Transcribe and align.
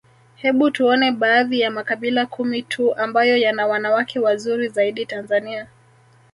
Hebu 0.35 0.71
tuone 0.71 1.11
baadhi 1.11 1.59
ya 1.59 1.71
makabila 1.71 2.25
kumi 2.25 2.61
tuu 2.61 2.93
ambayo 2.93 3.37
yana 3.37 3.67
wanawake 3.67 4.19
wazuri 4.19 4.67
zaidi 4.67 5.05
Tanzania 5.05 5.67